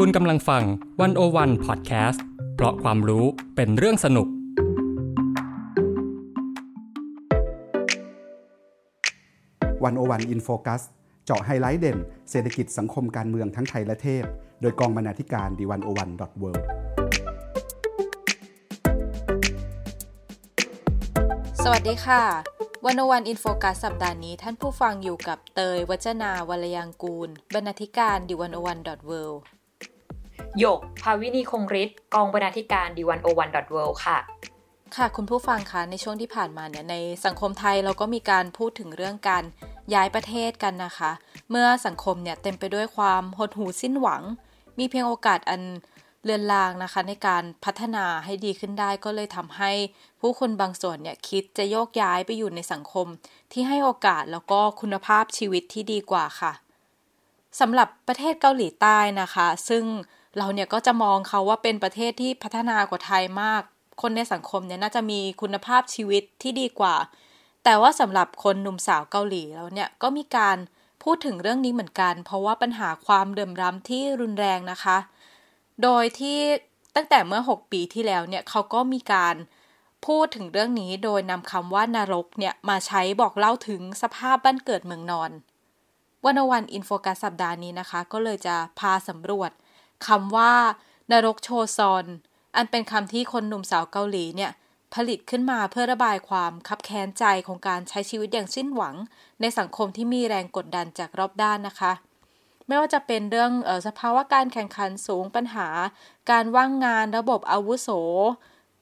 [0.00, 0.62] คุณกำลังฟัง
[1.00, 3.24] One O One พอดแคสต์เพราะความรู้
[3.56, 4.28] เป็นเรื่องสนุก
[9.84, 10.82] One O One In Focus
[11.24, 11.98] เจาะไฮไลท์เด่น
[12.30, 14.24] เศรษฐกิจสังคมการเมืองทั้งไทยและเทศ
[14.60, 16.50] โดยกองบรรณาธิการ The One O One dot World
[21.62, 22.22] สวัสดีค่ะ
[22.86, 29.12] One O One In Focus สัปดาห์นี้ท่านผู้ฟังอยู่กับเตย วจนาวรรลยางกูร บรรณาธิการดิวันโอวันดอทเว
[30.60, 34.18] หยก ภาวินีคงฤทธิ์กองบรรณาธิการดีวันโอวันดอทเวค่ะ
[34.96, 39.44] ค่ะคุณผู้ฟังคะในช่วงที่ผ่านมาเนี่ยในสังคมไทยเราก็มีการพูดถึงเรื่องการ
[39.94, 41.10] ย้ายประเทศกันนะคะ
[41.50, 44.22] เมื่อสังคมเนี่ยเต็มไปด้วยความหดหู่สิ้นหวัง
[44.78, 45.62] มีเพียงโอกาสอัน
[46.24, 49.70] เลือนลางนะคะในการพัฒนาให้ดีขึ้นได้ก็เลยทำให้
[50.20, 53.06] ผู้คนบางส่วนเนี่ยคิดจะโยกย้ายไปอยู่ในสังคม
[53.52, 56.52] ที่ให้โอกาสแล้วก็คุณภาพชีวิตที่ดีกว่าค่ะ
[57.60, 59.84] สำหรับประเทศเกาหลีใต้นะคะ ซึ่ง
[60.38, 63.62] เราเนี่ยก็จะมองเขาว่าเป็นประเทศที่พัฒนากว่าไทยมาก
[64.02, 66.96] คนในสังคมเนี่ยน่าจะมีคุณภาพชีวิตที่ดีกว่า
[67.64, 70.56] แต่ว่าสำหรับคนหนุ่มสาวเกาหลีแล้วเนี่ยก็มีการ
[71.02, 74.96] พูดถึงเรื่องนี้เหมือนกัน เพราะว่าปัญหาความเดิมร้ำที่รุนแรงนะคะ
[75.82, 76.38] โดยที่
[76.94, 79.34] ตั้งแต่เมื่อ 6 ปีที่แล้วเนี่ยเขาก็มีการ
[80.06, 85.30] พูดถึงเรื่องนี้โดยนำคำว่านรกเนี่ยมาใช้บอกเล่าถึงสภาพบ้านเกิดเมืองนอน
[86.24, 89.50] วันวันอินโฟกัสสัปดาห์นี้นะคะ ก็เลยจะพาสำรวจ
[90.06, 90.54] คำว่า
[91.10, 92.06] นรกโชซอน
[92.56, 94.52] อันเป็นคำที่คนหนุ่มสาวเกาหลีเนี่ย
[94.94, 98.94] ผลิตขึ้นมาเพื่อระบายความคับแค้นใจของการใช้ชีวิตอย่างสิ้นหวัง
[99.40, 101.92] ในสังคมที่มีแรงกดดันจากรอบด้านนะคะ
[102.66, 105.68] ไม่ว่าจะเป็นเรื่องออสภาวะการแข่งขันสูงปัญหา
[106.30, 107.88] การว่างงานระบบอาวุโส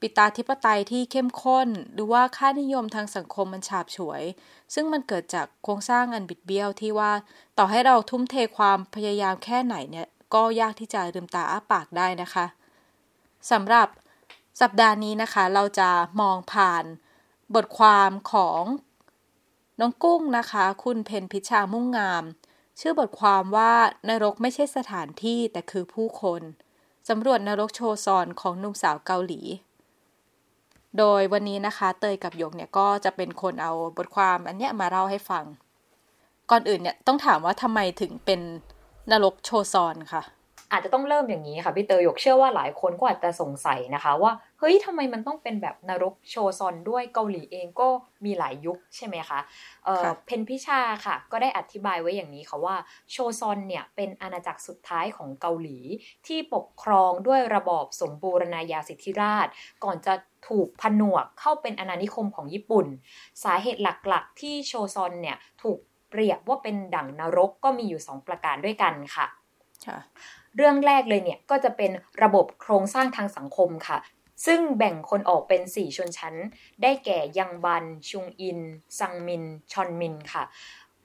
[0.01, 4.23] ปิตาธิปไตยที่เข้มข้น หรือว่าค่านิยมทางสังคมมันฉาบฉวย
[4.75, 7.13] ซึ่งมันเกิดจากโครงสร้างอันบิดเบี้ยวที่ว่า
[7.59, 12.47] ต่อให้เราทุ่มเทความพยายามแค่ไหนเนี่ย ก็ยากที่จะลืมตาอ้าปากได้นะคะ
[13.51, 13.89] สำหรับ
[14.61, 16.85] สัปดาห์นี้นะคะ เราจะมองผ่าน
[17.55, 18.63] บทความของ
[19.81, 22.25] น้องกุ้งนะคะ คุณเพนพิชามุ่งงาม
[22.81, 23.73] ชื่อบทความว่า
[24.09, 26.43] นรกไม่ใช่สถานที่แต่คือผู้คน
[27.09, 29.41] สำรวจนรกโชซอนของนุ่มสาวเกาหลี
[30.99, 35.45] โดยวันนี้นะคะเตยกับหยกเนี่ยก็จะเป็นคนเอาบทความอันเนี้ยมาเล่าให้ฟัง
[36.51, 38.41] ก่อนอื่นเนี่ยต้องถามว่าทำไมถึงเป็น
[39.11, 40.23] นรกโชซอนค่ะ
[40.73, 47.89] อาจจะต้องเริ่มอย่างนี้ค่ะพี่เตยยกเชื่อว่าหลายคนก็อาจจะสงสัยนะคะว่าเฮ้ยทำไมมันต้องเป็นแบบนรกโชซอนด้วยเกาหลีเองก็
[48.25, 49.41] มีหลายยุคใช่ไหมคะ
[49.85, 52.77] เเพนพิชาค่ะ ก็ได้อธิบายไว้อย่างนี้ค่ะว่า
[53.11, 55.79] โชซอนเนี่ยเป็นอาณาจักรสุดท้ายของเกาหลี
[56.27, 59.49] ที่ปกครองด้วยระบอบสมบูรณาญาสิทธิราช
[59.85, 60.15] ก่อนจะ
[60.49, 62.87] ถูกผนวกเข้าเป็นอาณานิคมของญี่ปุ่น
[63.45, 65.79] สาเหตุหลักๆ ที่โชซอนเนี่ยถูก
[66.13, 69.27] เปรียบว่าเป็นดั่งนรกก็มีอยู่ 2 ประการด้วยกันค่ะ
[70.57, 71.91] เรื่องแรกเลยเนี่ยก็จะเป็น
[72.23, 73.99] ระบบโครงสร้างทางสังคมค่ะ
[74.47, 76.35] ซึ่งแบ่งคนออกเป็น 4 ชนชั้น
[76.83, 78.59] ได้แก่ยังบัน ชุงอิน
[78.99, 80.45] ซังมิน ชอนมินค่ะ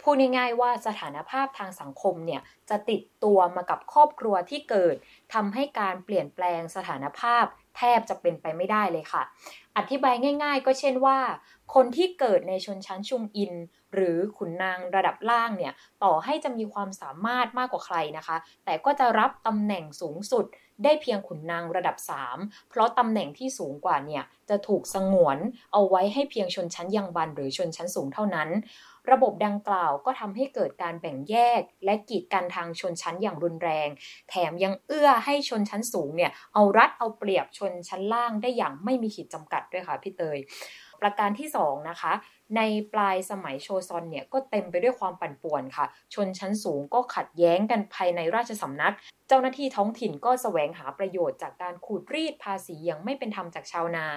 [0.02, 4.96] พูดง่ายๆว่าสถานภาพทางสังคมเนี่ยจะติดตัวมากับครอบครัวที่เกิด
[5.34, 7.46] ทำให้การเปลี่ยนแปลงสถานภาพ
[7.78, 9.24] แทบจะเป็นไปไม่ได้เลยค่ะ
[9.78, 11.18] อธิบายง่าย ๆ ก็เช่นว่า
[11.74, 13.54] คนที่เกิดในชนชั้นชุงอิน
[13.94, 15.74] หรือขุนนางระดับล่างเนี่ย
[16.04, 20.46] ต่อให้จะมีความสามารถมากกว่าใครนะคะ แต่ก็จะรับตำแหน่งสูงสุด
[20.84, 21.96] ได้เพียงขุนนางระดับ
[22.34, 25.38] 3 เพราะตำแหน่งที่สูงกว่าเนี่ย จะถูกสงวน
[25.74, 28.50] เอาไว้ให้เพียงชนชั้นยังบันหรือชนชั้นสูงเท่านั้น
[29.12, 33.90] ระบบดังกล่าวก็ทำให้เกิดการแบ่งแยก และกีดกันทางชนชั้นอย่างรุนแรง
[34.30, 40.38] แถมยังเอื้อให้ชนชั้นสูงเนี่ยเอารัดเอาเปรียบชนชั้นล่างได้อย่างไม่มีขีดจำกัดด้วยค่ะพี่เตย
[41.02, 42.14] ประการที่2นะคะ
[42.56, 42.62] ใน
[42.94, 48.94] ปลายสมัยโชซอนเนี่ยก็เต็มไปด้วยความปั่นป่วนค่ะ ชนชั้นสูงก็ขัดแย้งกันภายในราชสำนัก
[49.28, 54.08] เจ้าหน้าที่ท้องถิ่นก็แสวงหาประโยชน์จากการขูดรีดภาษีอย่างไม่เป็นธรรมจากชาวนา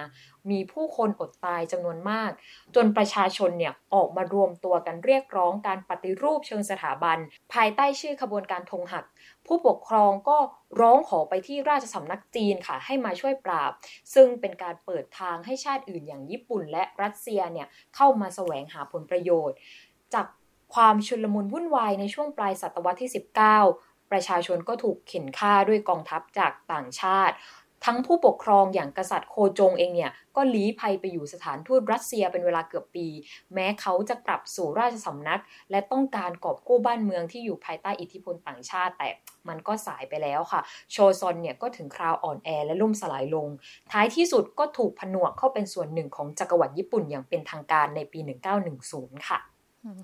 [0.51, 2.31] มีผู้คนอดตายจำนวนมาก
[2.75, 7.17] จนประชาชนเนี่ยออกมารวมตัวกันเรียกร้องการปฏิรูปเชิงสถาบัน
[7.53, 9.05] ภายใต้ชื่อขบวนการธงหัก
[9.53, 10.37] ผู้ปกครองก็
[10.81, 13.71] ร้องขอไปที่ราชสำนักจีนค่ะ ให้มาช่วยปราบ
[14.13, 19.57] ซึ่งเป็นการเปิดทางให้ชาติอื่นอย่างญี่ปุ่น และรัสเซียเนี่ยเข้ามาแสวงหาผลประโยชน์
[20.13, 20.25] จาก
[20.73, 23.11] ความชุลมุนวุ่นวายในช่วงปลายศตวรรษที่
[23.61, 27.35] 19 ประชาชนก็ถูกเข็นฆ่าด้วยกองทัพจากต่างชาติ
[27.85, 33.07] ทั้งผู้ปกครองอย่างกษัตริย์โคจงเองเนี่ยก็ลี้ภัยไปอยู่สถานทูตรัสเซียเป็นเวลาเกือบปี
[33.53, 35.41] แม้เขาจะกลับสู่ราชสำนัก
[35.71, 39.09] และต้องการกอบกู้บ้านเมืองที่อยู่ภายใต้อิทธิพลต่างชาติ แต่
[39.49, 40.61] มันก็สายไปแล้วค่ะ
[40.91, 43.47] โชซอนเนี่ยก็ถึงคราวอ่อนแอและล่มสลายลง
[43.91, 48.19] ท้ายที่สุดก็ถูกผนวกเข้าเป็นส่วนหนึ่งของจักรวรรดิญี่ปุ่นอย่างเป็นทางการในปี
[48.73, 49.39] 1910 ค่ะ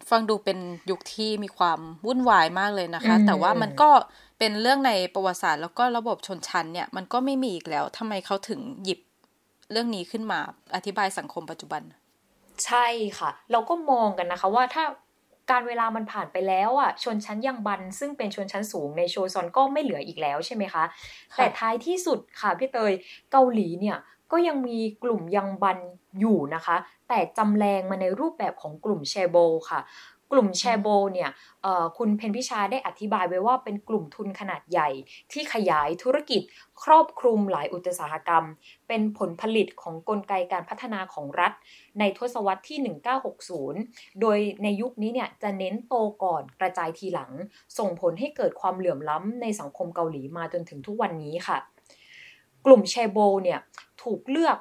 [0.10, 0.60] ฟังดูเป็น
[0.90, 3.90] ยุคที่มีความวุ่นวายมากเลยนะคะ แต่ว่ามันก็
[4.40, 9.00] เป็นเรื่องในประวัติศาสตร์แล้วก็ระบบชนชั้นเนี่ยมันก็ไม่มีอีกแล้วทำไมเขาถึงหยิบ
[9.72, 10.40] เรื่องนี้ขึ้นมา
[10.76, 11.82] อธิบายสังคมปัจจุบัน
[12.66, 12.88] ใช่
[13.20, 14.84] ค่ะ เราก็มองกันนะคะว่าถ้า
[15.52, 20.84] การเวลามันผ่านไปแล้วอะชนชั้นยังบัน ซึ่งเป็นชนชั้นสูงในโชซอนก็ไม่เหลืออีกแล้วใช่ไหมคะ
[21.36, 22.94] แต่ท้ายที่สุดค่ะพี่เตย
[23.32, 23.98] เกาหลีเนี่ย
[24.32, 25.80] ก็ยังมีกลุ่มยังบัน
[26.20, 26.76] อยู่นะคะ
[27.10, 29.38] แต่จำแรงมาในรูปแบบของกลุ่มแชโบ
[29.70, 29.80] ค่ะ
[30.32, 31.30] กลุ่มแชโบเนี่ย
[31.98, 34.90] คุณเพนพิชาได้อธิบายไว้ว่าเป็นกลุ่มทุนขนาดใหญ่
[35.32, 36.42] ที่ขยายธุรกิจ
[36.84, 38.44] ครอบคลุมหลายอุตสาหกรรม
[38.88, 41.52] เป็นผลผลิตของกลไกการพัฒนาของรัฐ
[42.00, 42.80] ในทศวรรษที่
[43.66, 47.32] 1960 โดยในยุคนี้เนี่ยจะเน้นโตก่อนกระจายทีหลัง
[47.78, 51.58] ส่งผลให้เกิดความเหลื่อมล้ำในสังคมเกาหลีมาจนถึงทุกวันนี้ค่ะ
[52.66, 53.60] กลุ่มแชโบเนี่ย
[54.04, 54.58] ถูกเลือก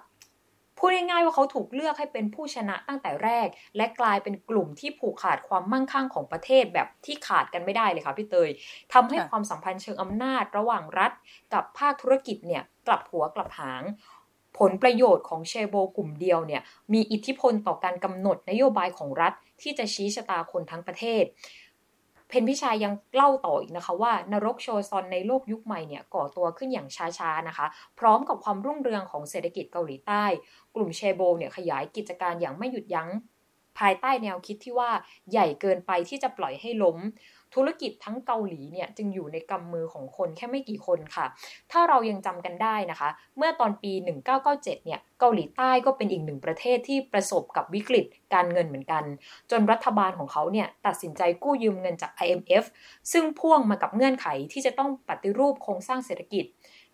[0.79, 8.51] พูดง่ายๆว่าเขาถูกเลือกให้เป็นผู้ชนะตั้งแต่แรก และกลายเป็นกลุ่มที่ผูกขาดความมั่งคั่งของประเทศแบบที่ขาดกันไม่ได้เลยค่ะพี่เตย
[8.93, 11.13] ทำให้ความสัมพันธ์เชิงอำนาจระหว่างรัฐ
[11.55, 13.83] กับภาคธุรกิจเนี่ยกลับหัวกลับหาง
[14.59, 16.63] ผลประโยชน์ของเชโบกลุ่มเดียวเนี่ย
[16.93, 19.33] มีอิทธิพลต่อการกำหนดนโยบายของรัฐ
[19.63, 21.25] ที่จะชี้ชะตาคนทั้งประเทศ
[22.29, 26.89] เพนพิชายังเล่าต่ออีกนะคะว่านรกโชซอนในโลกยุคใหม่เนี่ยก่อตัวขึ้นอย่าง
[27.19, 27.67] ช้าๆนะคะ
[27.99, 30.25] พร้อมกับความรุ่งเรืองของเศรษฐกิจเกาหลีใต้
[30.75, 33.09] กลุ่มเชโบเนี่ยขยายกิจการอย่างไม่หยุดยัง้ง
[33.79, 34.91] ภายใต้แนวคิดที่ว่า
[35.31, 36.99] ใหญ่เกินไปที่จะปล่อยให้ล้ม
[37.57, 41.27] ธุรกิจทั้งเกาหลีเนี่ยจึงอยู่ในกำมือของคนแค่ไม่กี่คนค่ะ
[41.73, 43.93] ถ้าเรายังจำกันได้นะคะ เมื่อตอนปี
[44.39, 48.05] 1997 เนี่ยเกาหลีใต้ก็เป็นอีกหนึ่งประเทศที่ประสบกับวิกฤต
[48.35, 49.05] การเงินเหมือนกัน
[49.51, 52.65] จนรัฐบาลของเขาเนี่ยตัดสินใจกู้ยืมเงินจาก IMF
[53.13, 56.45] ซึ่งพ่วงมากับเงื่อนไขที่จะต้องปฏิรูปโครงสร้างเศรษฐกิจ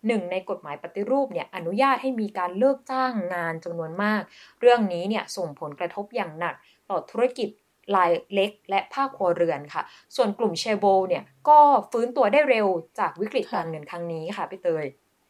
[0.06, 4.22] หนึ่งในกฎหมายปฏิรูปเนี่ยอนุญาตให้มีการเลิกจ้างงานจำนวนมาก
[4.60, 6.54] เรื่องนี้เนี่ยส่งผลกระทบอย่างหนัก
[6.90, 7.48] ต่อธุรกิจ
[7.96, 9.82] รายเล็กและภาคครัวเรือนค่ะ
[10.16, 11.58] ส่วนกลุ่มเชโบเนี่ยก็
[11.90, 12.66] ฟื้นตัวได้เร็ว
[12.98, 14.86] จากวิกฤตการเงินครั้งนี้ค่ะพี่เตย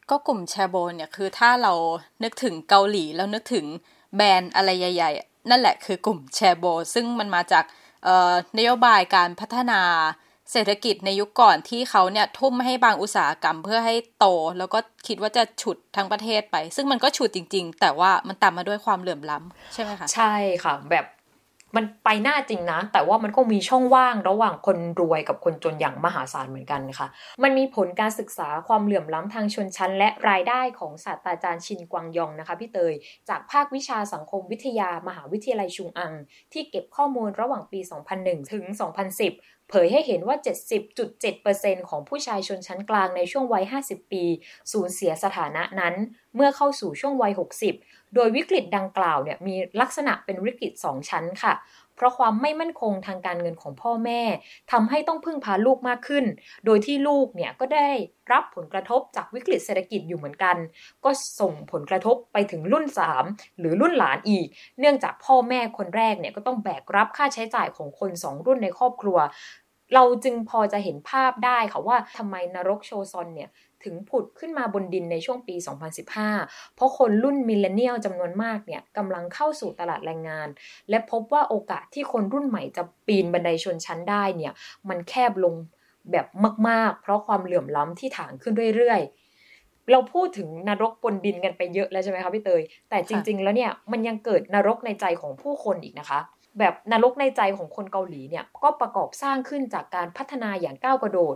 [0.09, 1.73] ก็กลุ่มแชโบเนี่ยคือถ้าเรา
[2.23, 3.65] นึกถึงเกาหลีแล้วนึกถึง
[4.15, 7.63] แบรนด์อะไรใหญ่ ๆ นั่นแหละคือกลุ่มแชโบซึ่งมันมาจาก
[8.57, 9.81] นโยบายการพัฒนา
[10.51, 14.25] เศรษฐกิจในยุคก่อนที่เขาเนี่ยทุ่มให้บางอุตสาหกรรมเพื่อให้โต
[14.57, 20.33] แล้วก็คิดว่าจะฉุดทั้งประเทศไป ซึ่งมันก็ฉุดจริง ๆ แต่ว่ามันตามมาด้วยความเหลื่อมล้ำใช่ไหมคะ ใช่
[20.63, 21.05] ค่ะ แบบ
[21.75, 27.07] มันไปหน้าจริงนะ แต่ว่ามันก็มีช่องว่างระหว่างคนรวยกับคนจนอย่างมหาศาลเหมือนกันนะคะ
[27.43, 32.93] มันมีผลการศึกษาความเหลื่อมล้ำทางชนชั้น และรายได้ของศาสตราจารย์ชินกวางยองนะคะพี่เตย
[33.29, 36.13] จากภาควิชาสังคมวิทยามหาวิทยาลัยชุงอัง
[36.53, 37.79] ที่เก็บข้อมูลระหว่างปี
[38.15, 38.63] 2001 ถึง
[39.19, 40.37] 2010เผยให้เห็นว่า
[41.17, 44.23] 70.7%ของผู้ชายชนชั้นกลางในช่วงวัย 50 ปี
[44.71, 45.95] สูญเสียสถานะนั้น
[46.35, 47.33] เมื่อเข้าสู่ช่วงวัย
[47.71, 51.53] 60 โดยวิกฤตดังกล่าวเนี่ยมีลักษณะเป็นวิกฤต 2 ชั้นค่ะ
[51.95, 54.21] เพราะความไม่มั่นคงทางการเงินของพ่อแม่
[54.71, 56.25] ทำให้ต้องพึ่งพาลูกมากขึ้น
[56.65, 57.89] โดยที่ลูกเนี่ยก็ได้
[58.31, 60.55] รับผลกระทบจากวิกฤตเศรษฐกิจอยู่เหมือนกัน
[61.03, 62.85] ก็ส่งผลกระทบไปถึงรุ่น
[63.23, 64.47] 3 หรือรุ่นหลานอีก
[64.79, 69.17] เนื่องจากพ่อแม่คนแรกเนี่ยก็ต้องแบกรับค่าใช้จ่ายของคน 2 รุ่นในครอบครัว
[69.95, 73.49] เราจึงพอจะเห็นภาพได้ค่ะว่าทำไมนรกโชซอนเนี่ย
[73.85, 75.55] ถึงผุดขึ้นมาบนดินในช่วงปี
[76.15, 80.47] 2015 เพราะคนรุ่นมิเลเนียลจำนวนมากเนี่ยกำลังเข้าสู่ตลาดแรงงาน
[80.89, 84.53] และพบว่าโอกาสที่คนรุ่นใหม่จะปีนบันไดชนชั้นได้เนี่ย
[84.89, 85.53] มันแคบลง
[86.11, 86.25] แบบ
[86.69, 96.19] มาก ๆ เพราะความเหลื่อมล้ำที่ถางขึ้นเรื่อยๆ เราพูดถึงนรกบนดินกันไปเยอะแล้วใช่ไหมคะพี่เตย แต่จริง ๆ แล้วเนี่ยมันยังเกิดนรกในใจของผู้คนอีกนะคะ
[96.59, 101.35] แบบนรกในใจของคนเกาหลีเนี่ยก็ประกอบสร้างขึ้นจากการพัฒนาอย่างก้าวกระโดด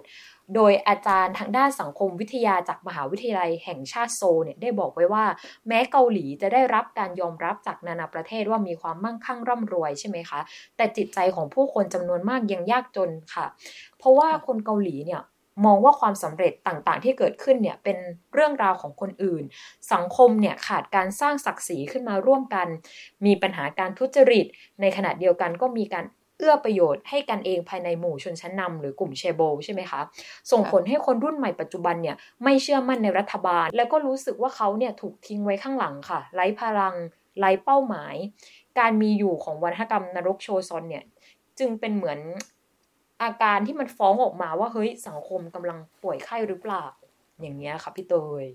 [0.56, 5.26] โดยอาจารย์ทางด้านสังคมวิทยาจากมหาวิทยาลัยแห่งชาติโซเนี่ยได้บอกไว้ว่า
[5.68, 10.40] แม้เกาหลีจะได้รับการยอมรับจากนานาประเทศว่ามีความมั่งคั่งร่ำรวยใช่ไหมคะ
[10.78, 13.46] แต่จิตใจของผู้คนจำนวนมากยังยากจนค่ะ
[13.98, 15.22] เพราะว่าคนเกาหลีเนี่ย
[15.66, 17.98] มองว่าความสำเร็จต่างๆ ที่เกิดขึ้นเนี่ยเป็น
[18.34, 19.44] เรื่องราวของคนอื่น
[19.94, 22.68] สังคมเนี่ยขาดการสร้างศักดิ์ศรีขึ้นมาร่วมกัน
[23.26, 24.46] มีปัญหาการทุจริต
[24.82, 26.06] ในขณะเดียวกันก็มีการ
[26.38, 30.02] เอื้อประโยชน์ให้กันเองภายในหมู่ชนชั้นนำหรือกลุ่มเชโบใช่ไหมคะ
[30.52, 36.96] ส่งผลให้คนรุ่นใหม่ปัจจุบันเนี่ยไม่เชื่อมั่นในรัฐบาล แล้วก็รู้สึกว่าเขาเนี่ยถูกทิ้งไว้ข้างหลังค่ะ ไร้พลัง
[37.40, 38.16] ไร้เป้าหมาย
[38.80, 41.04] การมีอยู่ของวัฒนธรรมนรกโชซอนเนี่ย
[41.60, 42.20] จึงเป็นเหมือน
[43.24, 46.84] อาการที่มันฟ้องออกมาว่าเฮ้ยสังคมกำลังป่วยไข้หรือเปล่า
[47.42, 48.14] อย่างเงี้ยค่ะพี่เต
[48.44, 48.46] ย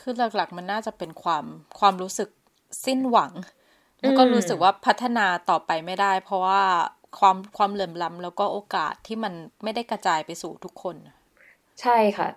[0.00, 1.44] คือหลักๆมันน่าจะเป็นความ
[1.78, 2.28] ความรู้สึก
[2.84, 3.32] สิ้นหวัง
[4.00, 6.62] แล้วก็รู้สึกว่าพัฒนาต่อไปไม่ได้ เพราะว่า
[7.18, 10.96] ความความเหลื่อมล้ำแล้วก็โอกาสที่มันไม่ได้กระจายไปสู่ทุกคน
[11.82, 12.28] ใช่ค่ะ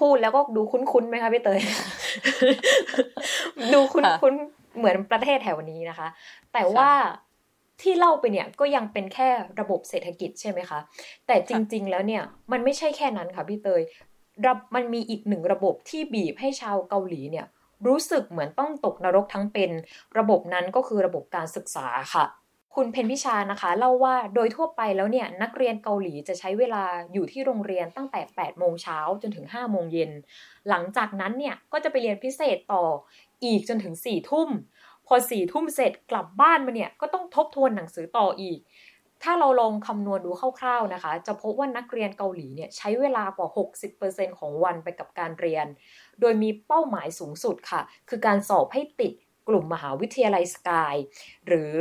[0.00, 1.60] พูดแล้วก็ดูคุ้นๆไหมคะพี่เตย
[3.74, 6.08] ดูคุ้นๆเหมือนประเทศแถวนี้นะคะ
[6.52, 6.90] แต่ว่า
[7.82, 9.28] ที่เล่าไปเนี่ยก็ยังเป็นแค่
[9.60, 10.80] ระบบเศรษฐกิจใช่ไหมคะ
[11.26, 13.82] แต่จริง ๆ แล้วเนี่ยมันไม่ใช่แค่นั้นค่ะพี่เตย
[14.74, 17.46] มันมีอีกหนึ่งระบบที่บีบให้ชาวเกาหลีเนี่ย
[17.86, 19.70] รู้สึกเหมือนต้องตกนรกทั้งเป็น
[20.18, 22.26] ระบบนั้นก็คือระบบการศึกษาค่ะ
[22.74, 30.10] คุณเพนพิชานะคะเล่าว่าโดยทั่วไปแล้วเนี่ยนักเรียนเกาหลีจะใช้เวลาอยู่ที่โรงเรียนตั้งแต่ 8 โมงเช้าจนถึง 5 โมงเย็น
[30.68, 32.84] หลังจากนั้นเนี่ยก็จะไปเรียนพิเศษต่อ
[33.44, 34.48] อีกจนถึง4ทุ่ม
[35.06, 38.58] พอสี่ทุ่มเสร็จกลับบ้านมาเนี่ยก็ต้องทบทวนหนังสือต่ออีก
[39.22, 43.48] ถ้าเราลองคำนวณดูคร่าวๆนะคะ จะพบว่านักเรียนเกาหลีเนี่ยใช้เวลากว่า
[43.94, 45.66] 60%ของวันไปกับการเรียน
[46.20, 49.12] โดยมีเป้าหมายสูงสุดค่ะ คือการสอบให้ติด
[49.48, 50.96] กลุ่มมหาวิทยาลัยสกาย
[51.46, 51.76] หรือ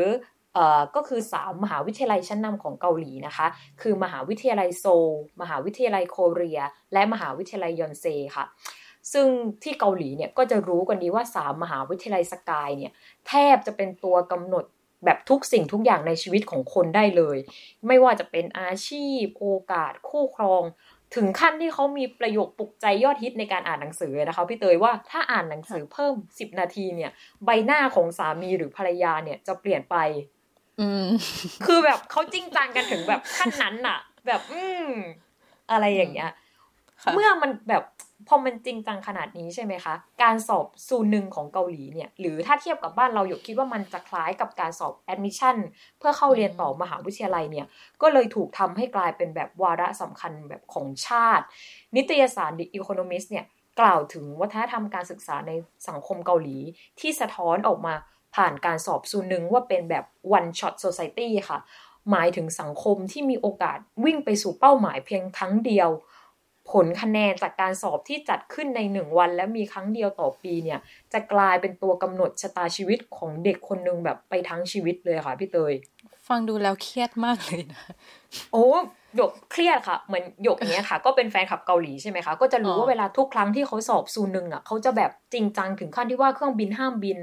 [0.96, 3.48] ก็คือ 3 มหาวิทยาลัยชั้นนำของเกาหลีนะคะ
[3.82, 5.10] คือมหาวิทยาลัยโซล
[5.42, 6.60] มหาวิทยาลัยโคเรีย
[6.94, 8.06] และมหาวิทยาลัยยอนเซ
[8.36, 8.46] ค่ะ
[9.14, 9.28] ซึ่ง
[9.64, 12.92] ที่เกาหลีเนี่ยก็จะรู้กันดีว่าสามมหาวิทยาลัยสกายเนี่ย
[13.28, 14.66] แทบจะเป็นตัวกำหนด
[15.06, 17.38] แบบทุกสิ่งทุกอย่างในชีวิตของคนได้เลย
[17.88, 20.64] ไม่ว่าจะเป็นอาชีพ โอกาส คู่ครอง
[21.16, 27.12] ถึงขั้นที่เขามีประโยคปลุกใจยอดฮิตในการอ่านหนังสือนะคะพี่เตยว่าถ้าอ่านหนังสือเพิ่มสิบนาทีเนี่ย
[27.46, 29.96] ใบหน้าของสามีหรือภรรยาเนี่ยจะเปลี่ยนไป
[30.80, 31.08] อืม
[31.66, 34.90] คือแบบเขาจริงจังกันถึงแบบขั้นนั้นอะแบบ อืม
[35.72, 36.32] อะไรอย่างเงี้ย
[37.14, 37.84] เมื่อมันแบบ
[38.28, 45.56] พอมันจริงจังขนาดนี้ใช่ไหมคะ การสอบซูนหนึ่งของเกาหลีเนี่ย หรือถ้าเทียบกับบ้านเราอยู่คิดว่ามันจะคล้ายกับการสอบแอดมิชชั่น
[46.00, 47.66] เพื่อเข้าเรียนต่อมหาวิทยาลัยเนี่ย
[48.02, 51.46] ก็เลยถูกทำให้กลายเป็นแบบวาระสำคัญแบบของชาติ
[51.96, 53.46] นิตยสาร The Economist เนี่ย
[53.80, 55.52] กล่าวถึงวัฒนธรรมการศึกษาใน
[55.88, 56.58] สังคมเกาหลี
[57.00, 57.94] ที่สะท้อนออกมา
[58.36, 60.06] ผ่านการสอบซูนหนึ่งว่าเป็นแบบ
[60.38, 61.60] one shot society ค่ะ
[62.12, 65.90] หมายถึงสังคมที่มีโอกาสวิ่งไปสู่เป้าหมายเพียงครั้งเดียว
[66.72, 70.80] ผลคะแนนจากการสอบที่จัดขึ้นในหนึ่งวัน และมีครั้งเดียวต่อปีเนี่ย
[71.14, 75.74] จะกลายเป็นตัวกำหนดชะตาชีวิตของเด็กคนนึงแบบไปทั้งชีวิตเลยค่ะพี่เตย
[76.28, 77.84] ฟังดูแล้วเครียดมากเลยนะ
[78.54, 78.66] โอ้
[79.16, 87.20] หยกเครียดค่ะ เหมือนหยกเนี้ยค่ะ ก็เป็นแฟนคลับเกาหลีใช่ไหมคะก็จะรู้ว่าเวลาทุกครั้งที่เขาสอบซูนึงอะเขาจะแบบจริงจังถึงขั้นที่ว่าเครื่องบินห้ามบิน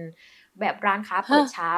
[0.61, 1.69] แบบร้านค้าเปิดช้า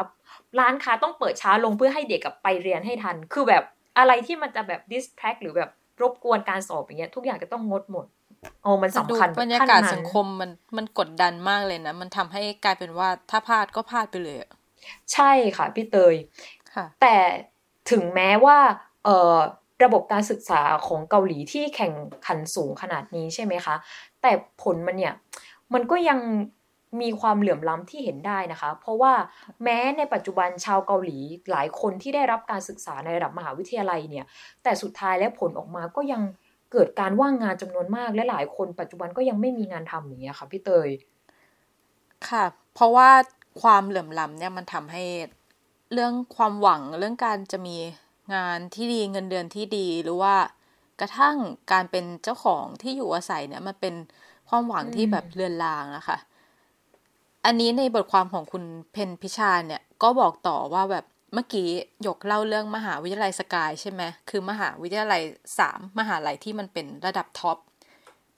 [0.60, 3.62] ร้านค้าต้องเปิดช้าลงเพื่อให้เด็กกับไปเรียนให้ทัน คือแบบ
[3.98, 5.70] อะไรที่มันจะแบบดิสแทรกหรือแบบ
[6.02, 8.06] รบกวนการสอบอย่างเงี้ยทุกอย่างจะต้องงดหมด
[8.62, 14.38] โอ้มันสำคัญบรรยากาศสังคมมันมันกดดันมากเลยนะ มันทำให้กลายเป็นว่าถ้าพลาดก็พลาดไปเลย
[15.12, 16.14] ใช่ค่ะพี่เตย
[16.74, 17.16] ค่ะ แต่
[17.90, 18.58] ถึงแม้ว่า
[19.04, 19.36] เอ่อ
[19.84, 21.92] ระบบการศึกษาของเกาหลีที่แข่ง
[22.26, 23.74] ขันสูงขนาดนี้ใช่ไหมคะ
[24.22, 24.30] แต่
[24.62, 25.14] ผลมันเนี่ย
[25.74, 26.20] มันก็ยัง
[27.00, 29.12] มีความเหลื่อมล้ำที่เห็นได้นะคะ เพราะว่า
[29.62, 31.18] แม้ในปัจจุบันชาวเกาหลี
[31.50, 34.26] หลายคนที่ได้รับการศึกษาในระดับมหาวิทยาลัยเนี่ย
[34.62, 36.22] แต่สุดท้ายแล้วผลออกมาก็ยัง
[36.72, 40.88] เกิดการว่างงานจำนวนมาก และหลายคนปัจจุบันก็ยังไม่มีงานทำอย่างเงี้ยค่ะพี่เตย
[42.28, 43.10] ค่ะ เพราะว่า
[43.62, 45.04] ความเหลื่อมล้ำเนี่ยมันทำให้
[45.92, 47.76] เรื่องความหวังเรื่องการจะมี
[48.34, 50.34] งานที่ดีเงินเดือนที่ดีหรือว่า
[51.00, 51.36] กระทั่ง
[51.72, 53.94] การเป็นเจ้าของที่อยู่อาศัยเนี่ยมันเป็น
[54.48, 56.18] ความหวังที่แบบเลือนลางอะค่ะ
[57.44, 61.04] อันนี้ในบทความของคุณเพนพิชาเนี่ยก็บอกต่อว่าแบบ
[61.34, 61.68] เมื่อกี้
[62.06, 65.22] ยกเล่าเรื่องมหาวิทยาลัยสกายใช่ไหมคือมหาวิทยาลัย
[65.58, 67.58] สามมหาลัยที่มันเป็นระดับท็อป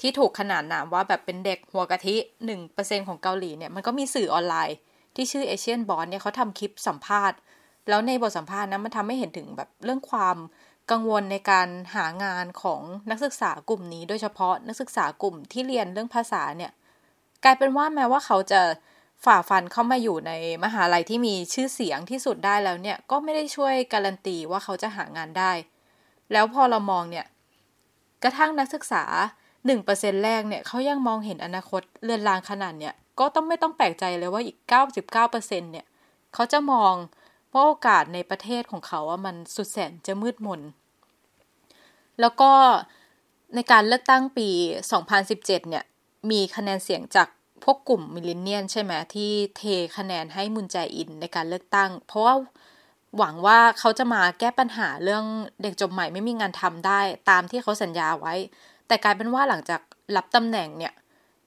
[0.00, 4.76] ที่ถูกขนานนามว่าแบบเป็นเด็กหัวกะทิหนึ่งเปอร์เซ็นของเกาหลีเนี่ยมันก็มีสื่อออนไลน์
[5.16, 7.38] ที่ชื่อเอเชียนบอลเนี่ยเขาทำคลิปสัมภาษณ์
[7.88, 10.36] แล้วในบทสัมภาษณ์นั้นมันทำให้เห็นถึงแบบเรื่องความ
[10.90, 12.80] กังวลในการหางานของ
[13.10, 16.72] นักศึกษากลุ่มนี้ โดยเฉพาะนักศึกษากลุ่มที่เรียนเรื่องภาษาเนี่ย
[17.44, 18.60] กลายเป็นว่าแม้ว่าเขาจะ
[19.24, 20.32] ฝ่าฟันเข้ามาอยู่ใน
[20.64, 25.52] มหาลัยที่มีชื่อเสียงที่สุดได้แล้วเนี่ยก็ไม่ได้ช่วยการันตีว่าเขาจะหางานได้
[26.32, 27.26] แล้วพอเรามองเนี่ย
[28.22, 29.04] กระทั่งนักศึกษา
[29.66, 35.86] หนึ่งเปอร์เซ็นต์แรกเนี่ยเขายังมองเห็นอนาคตเลือนลางขนาดเนี่ยก็ต้องไม่ต้องแปลกใจเลยว่าอีกเก้าสิบเก้าเปอร์เซ็นต์เนี่ย
[36.34, 36.94] เขาจะมอง
[37.52, 40.60] ว่าโอกาสในประเทศของเขาว่ามันสุดแสนจะมืดมน
[42.20, 42.50] แล้วก็
[43.54, 44.48] ในการเลือกตั้งปี
[45.08, 45.84] 2017 เนี่ย
[46.30, 47.28] มีคะแนนเสียงจาก
[47.70, 49.62] พวกกลุ่ม Millennial ใช่ไหมที่เท
[49.96, 52.34] คะแนนให้มุนแจอินในการเลือกตั้ง เพราะว่า
[53.18, 55.24] หวังว่าเขาจะมาแก้ปัญหาเรื่อง
[55.62, 57.00] เด็กจบใหม่ไม่มีงานทำได้
[57.30, 58.34] ตามที่เขาสัญญาไว้
[58.86, 59.80] แต่กลายเป็นว่าหลังจาก
[60.16, 60.92] รับตำแหน่งเนี่ย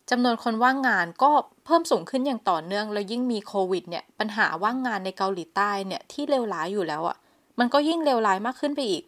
[0.09, 1.31] จำนวนคนว่างงานก็
[1.65, 7.17] เพิ่มสูงขึ้นอย่างต่อเนื่อง แล้วยิ่งมีโควิดเนี่ยปัญหาว่างงานในเกาหลีใต้เนี่ยที่เลวร้ายอยู่แล้วอะ่ะ
[7.59, 9.03] มันก็ยิ่งเลวร้ายมากขึ้นไปอีก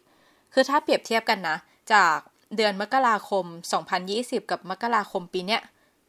[0.52, 1.56] คือถ้าเปรียบเทียบกันนะ
[1.92, 2.16] จาก
[2.56, 3.44] เดือนมกราคม
[3.98, 5.62] 2020 กับมกราคมปีเนี้ย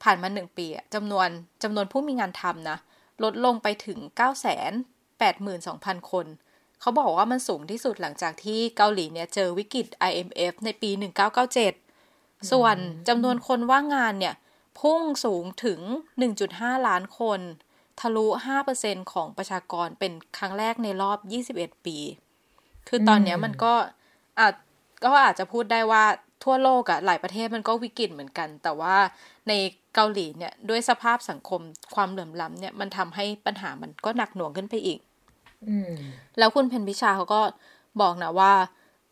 [0.03, 1.27] ผ่านมาหนึ่งปีจำนวน
[1.63, 2.77] จำนวนผู้มีงานทำนะ
[3.23, 4.25] ลดลงไปถึง 9 8 2
[5.47, 5.67] 0 0
[5.99, 6.25] 0 คน
[6.81, 10.89] เขาบอกว่ามันสูงที่สุดหลังจากที่เกาหลีเนี่ยเจอวิกฤต IMF ในปี
[11.71, 12.77] 1997 ส่วน
[13.07, 14.35] จำนวนคนว่างงานเนี่ย
[14.79, 15.79] พุ่งสูงถึง
[16.33, 17.39] 1.5 ล้านคน
[17.99, 18.25] ทะลุ
[18.69, 21.19] 5%ของประชากรเป็นครั้งแรกในรอบ
[21.55, 21.97] 21 ปี
[22.87, 23.73] คือตอนนี้มันก็
[24.39, 24.53] อาจ
[25.03, 26.03] ก็อาจจะพูดได้ว่า
[26.47, 28.95] ทั่วโลกอะหลายประเทศมันก็วิกฤตเหมือนกัน แต่ว่า
[29.47, 29.53] ใน
[29.95, 31.61] เกาหลีเนี่ยด้วยสภาพสังคม
[31.95, 34.99] ความเหลื่อมล้ำเนี่ยมันทำให้ปัญหามันก็หนักหน่วงขึ้นไปอีก
[36.37, 37.41] แล้วคุณเพนพิชาเขาก็
[38.01, 38.53] บอกนะว่า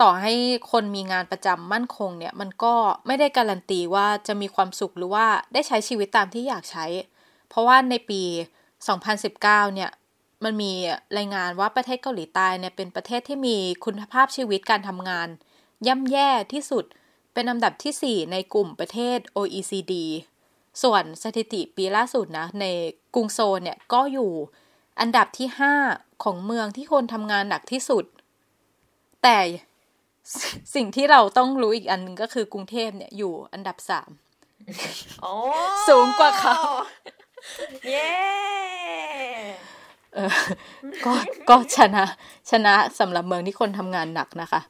[0.02, 0.34] ต่อให้
[0.72, 2.74] คนมีงานประจำมั่นคงเนี่ย มันก็
[3.08, 6.86] ไม่ได้การันตีว่าจะมีความสุขหรือว่าได้ใช้ชีวิตตามที่อยากใช้
[7.50, 8.22] เพราะว่าในปี
[8.98, 9.92] 2019 เนี่ย
[10.44, 10.72] มันมี
[11.18, 15.28] รายงานว่าประเทศเกาหลีใต้เนี่ยเป็นประเทศที่มีคุณภาพชีวิตการทำงาน
[15.88, 16.86] ย่ำแย่ที่สุด
[17.36, 19.94] เป็นอันดับที่ 4 ในกลุ่มประเทศ OECD
[20.84, 22.66] ส่วนสถิติปีล่าสุดนะ ใน
[23.16, 24.32] กรุงโซนเนี่ยก็อยู่
[25.00, 25.48] อันดับที่
[25.88, 28.06] 5 ของเมืองที่คนทำงานหนักที่สุด
[29.24, 29.38] แต่
[30.76, 34.10] สิ่งที่เราต้องรู้อีกอันนึงก็คือกรุงเทพเนี่ยอยู่อันดับสาม
[35.88, 36.58] สูงกว่าเขา
[37.88, 38.12] เย้
[40.16, 40.32] เออ
[41.06, 41.14] ก็
[41.50, 42.06] ก็ชนะ
[42.52, 44.62] ชนะสำหรับเมืองที่คนทำงานหนักนะคะ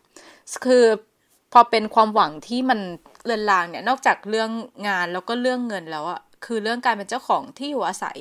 [0.65, 0.86] คือ
[1.58, 2.80] พอเป็นความหวังที่มัน
[3.26, 4.50] เลือนลางเนี่ย นอกจากเรื่อง
[4.88, 8.18] งานแล้วก็เรื่องเงินแล้วอะคือเรื่องการเป็นเจ้าของที่อยู่อาศัย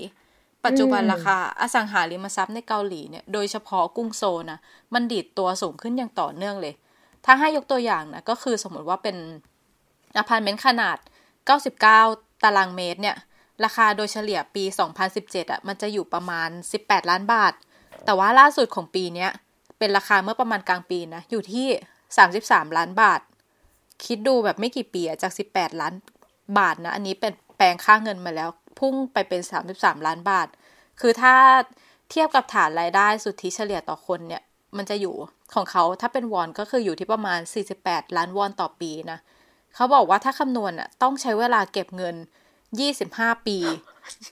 [0.64, 4.58] ปัจจุบันราคาอสังหาริมทรัพย์ในเกาหลีเนี่ยโดยเฉพาะกรุงโซลอะ
[4.94, 6.74] มันดีดตัวสูงขึ้นอย่างต่อเนื่องเลย
[7.24, 9.16] ถ้าให้ยกตัวอย่างนะก็คือสมมติว่าเป็น
[10.16, 10.98] อพาร์ตเมนต์ขนาด
[11.70, 13.16] 99 ตารางเมตรเนี่ย
[13.64, 14.64] ราคาโดยเฉลี่ยปี
[15.08, 16.48] 2017อะมันจะอยู่ประมาณ
[16.80, 17.52] 18 ล้านบาท
[18.04, 19.26] แต่ว่าล่าสุดของปีนี้
[19.78, 21.68] เป็นราคาเมื่อประมาณกลางปีนะ อยู่ที่
[22.16, 23.20] สามสิบสามล้านบาท
[24.04, 25.94] คิดดูแบบไม่กี่ปีจากสิบแปดล้าน
[26.58, 30.48] บาทนะ อันนี้เป็นแปลงค่าเงินมาแล้ว พุ่งไปเป็นสามสิบสามล้านบาท
[31.00, 31.34] คือถ้า
[32.10, 34.42] เทียบกับฐานรายได้สุทธิเฉลี่ยต่อคนเนี่ย
[34.76, 35.14] มันจะอยู่
[35.54, 37.40] ของเขาถ้าเป็นวอนก็คืออยู่ที่ประมาณ
[37.78, 39.18] 48 ล้านวอนต่อปีนะ
[39.74, 42.16] เขาบอกว่าถ้าคำนวณอะต้องใช้เวลาเก็บเงิน
[42.80, 43.58] 25 ปี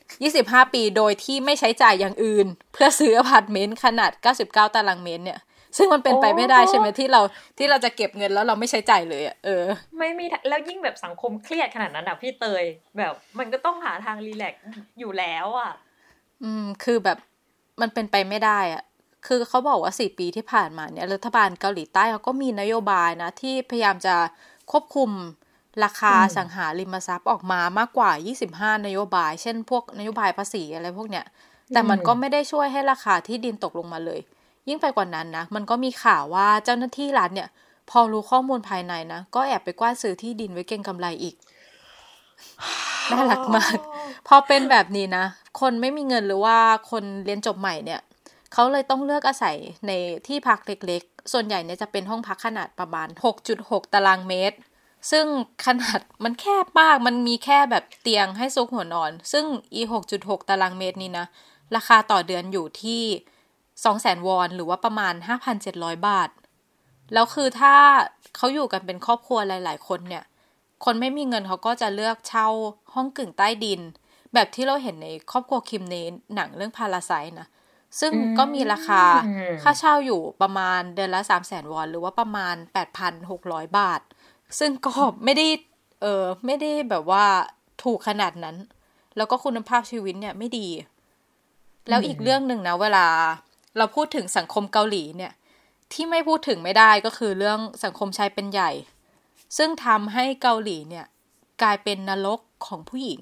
[0.01, 4.11] 25 ปีโดยที่ไม่ใช้จ่ายอย่างอื่น เพื่อซื้ออพาร์ตเมนต์ขนาด
[4.45, 5.41] 99 ตารางเมตรเนี่ย
[5.77, 7.21] ซึ่งมันเป็นไปไม่ได้ใช่ไหมที่เรา
[7.59, 9.65] ที่เราจะเก็บเงินแล้วเราไม่ใช้จ่ายเลยอะเออ
[9.99, 12.65] ไม่มีแล้วยิ่งแบบสังคมเครียดขนาดนั้นอะพี่เตย
[12.99, 14.63] แบบมันก็ต้องหาทาง relax
[14.99, 15.73] อยู่แล้วอะ
[16.43, 17.19] อืม คือแบบ
[17.81, 18.83] มันเป็นไปไม่ได้อะ
[19.27, 24.15] คือเขาบอกว่าสี่ปีที่ผ่านมาเนี่ยรัฐบาลเกาหลีใต้เขาก็มีนโยบายนะ ที่พยายามจะ
[24.71, 25.11] ควบคุม
[25.85, 28.11] ราคาสังหาริมทรัพย์ออกมามากกว่า
[28.49, 31.27] 25 นโยบาย เช่น พวกนโยบายภาษีอะไรพวกเนี้ย
[31.75, 34.21] แต่มันก็ไม่ได้ช่วยให้ราคาที่ดินตกลงมาเลย
[34.69, 37.49] ยิ่งไปกว่านั้นนะมันก็มีข่าวว่าเจ้าหน้าที่รัฐเนี่ย
[37.91, 41.35] พอรู้ข้อมูลภายในนะก็แอบไปกว้านซื้อที่ดินไว้เก็งกำไรอีก
[43.11, 43.77] น่ารักมาก
[44.29, 45.25] พอเป็นแบบนี้นะ
[45.61, 46.59] คนไม่มีเงินหรือว่า
[46.91, 48.01] คนเรียนจบใหม่เนี่ย
[48.53, 49.93] เขาเลยต้องเลือกอาศัยใน
[50.27, 53.09] ที่พักเล็กๆ ส่วนใหญ่เนี่ยจะเป็นห้องพักขนาดประมาณ
[53.51, 54.57] 6.6 ตารางเมตร
[55.11, 55.27] ซึ่ง
[55.67, 59.45] ขนาดมันแคบมาก มันมีแค่แบบเตียงให้ซุกหัวนอน ซึ่ง
[59.75, 59.83] อี
[60.17, 61.27] 6.6 ตารางเมตรนี้นะ
[61.77, 63.03] ราคาต่อเดือนอยู่ที่
[63.85, 66.31] สองแสนวอนหรือว่าประมาณห้าพันเจ็ดร้อยบาท
[67.13, 67.75] แล้วคือถ้า
[68.37, 70.25] เขาอยู่กันเป็นครอบครัวหลาย ๆ คนเนี่ย
[70.85, 72.47] คนไม่มีเงินเขาก็จะเลือกเช่า
[72.95, 73.81] ห้องกึ่งใต้ดิน
[74.35, 75.95] แบบที่เราเห็นในครอบครัวคิมเน
[76.35, 77.49] หนังเรื่องพาราไซนะ
[78.01, 79.03] ซึ่งก็มีราคา
[79.63, 84.01] ค่าเช่าอยู่ประมาณเดือนละสามแสนวอนหรือว่าประมาณแปดพันหกร้อยบาท
[84.59, 85.47] ซึ่งก็ไม่ได้
[86.01, 87.25] เออไม่ได้แบบว่า
[87.85, 88.57] ถูกขนาดนั้น
[89.17, 90.69] แล้วก็คุณภาพชีวิตเนี่ยไม่ดี
[91.89, 93.07] แล้วอีกเรื่องหนึ่งนะ เวลา
[93.77, 95.33] เราพูดถึงสังคมเกาหลีเนี่ย
[95.93, 98.71] ที่ไม่พูดถึงไม่ได้ก็คือเรื่องสังคมชายเป็นใหญ่
[99.57, 101.07] ซึ่งทำให้เกาหลีเนี่ย
[101.63, 103.21] กลายเป็นนรกของผู้หญิง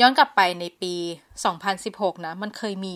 [0.00, 0.94] ย้อนกลับไปในปี
[1.60, 2.94] 2016 นะ มันเคยมี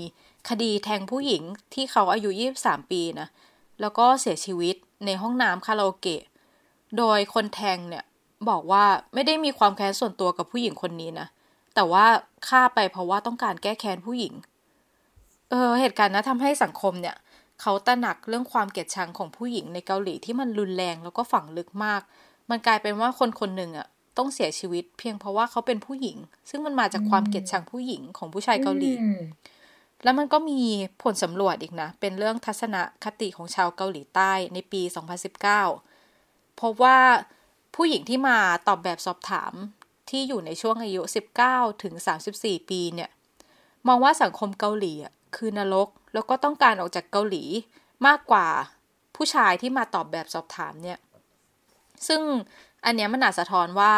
[0.49, 1.43] คดีแทงผู้หญิง
[1.75, 3.29] ที่เขาอายุ 23 ปีนะ
[3.81, 4.75] แล้วก็เสียชีวิต
[5.07, 6.23] ในห้องน้ำคาราโอเกะ
[6.99, 8.05] โดยคนแทงเนี่ย
[8.49, 11.27] บอกว่าไม่ได้มีความแค้นส่วนตัวกับผู้หญิงคนนี้นะ
[11.75, 12.05] แต่ว่า
[12.49, 14.35] ฆ่าไปเพราะว่าต้องการแก้แค้นผู้หญิง
[15.53, 17.17] เออเหตุการณ์นะทำให้สังคมเนี่ย
[17.61, 22.03] เขาตระหนักเรื่องความเกลียดชังของผู้หญิงในเกาหลีที่มันรุนแรงแล้วก็ฝังลึกมาก
[22.51, 23.87] มันกลายเป็นว่าคนคนหนึ่งอะ
[24.19, 26.17] ต้องเสียชีวิต เพียงเพราะว่าเขาเป็นผู้หญิง
[26.51, 28.93] ซึ่งมันมาจากความเกลียดชังผู้หญิงของผู้ชายเกาหลี
[30.05, 30.61] แล้วมันก็มี
[31.03, 34.83] ผลสำรวจอีกนะ เป็นเรื่องทัศนคติของชาวเกาหลีใต้ในปี
[35.67, 36.99] 2019 พบว่า
[37.75, 38.39] ผู้หญิงที่มา
[38.69, 39.53] ตอบแบบสอบถาม
[40.11, 41.03] ที่อยู่ในช่วงอายุ
[41.43, 41.95] 19 ถึง
[42.33, 43.11] 34 ปีเนี่ย
[43.89, 47.45] มองว่าสังคมเกาหลีอะ คือนรก แล้วก็ต้องการออกจากเกาหลี
[48.07, 48.47] มากกว่า
[49.17, 50.99] ผู้ชายที่มาตอบแบบสอบถามเนี่ย
[52.09, 52.23] ซึ่ง
[52.85, 53.91] อันเนี้ยมันอาจสะท้อนว่า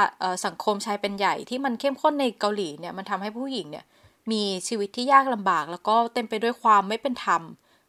[0.46, 3.84] สังคมชายเป็นใหญ่ที่มันเข้มข้นในเกาหลีเนี่ยมันทำให้ผู้หญิงเนี่ย
[4.32, 7.42] มีชีวิตที่ยากลำบาก แล้วก็เต็มไปด้วยความไม่เป็นธรรม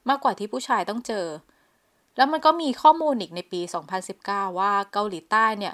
[0.09, 1.27] มากกว่าที่ผู้ชายต้องเจอ
[2.17, 3.61] แล้วมันก็มีข้อมูลอีกในปี
[4.09, 5.73] 2019 ว่าเกาหลีใต้เนี่ย